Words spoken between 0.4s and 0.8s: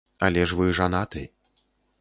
ж вы